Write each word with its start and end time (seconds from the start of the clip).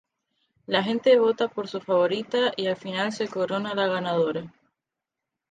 La 0.65 0.81
gente 0.83 1.19
vota 1.19 1.47
por 1.47 1.67
su 1.67 1.79
favorita 1.79 2.53
y 2.57 2.65
al 2.65 2.75
final 2.75 3.11
se 3.11 3.27
corona 3.27 3.75
la 3.75 3.85
ganadora. 3.85 4.51